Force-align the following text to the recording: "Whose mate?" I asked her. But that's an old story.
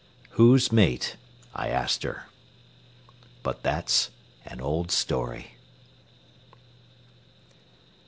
"Whose 0.31 0.71
mate?" 0.71 1.15
I 1.53 1.67
asked 1.67 2.01
her. 2.01 2.25
But 3.43 3.61
that's 3.61 4.09
an 4.45 4.59
old 4.59 4.89
story. 4.89 5.53